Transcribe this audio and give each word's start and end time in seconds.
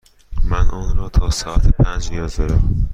من 0.43 0.69
آن 0.69 0.97
را 0.97 1.09
تا 1.09 1.29
ساعت 1.29 1.67
پنج 1.67 2.11
نیاز 2.11 2.35
دارم. 2.37 2.89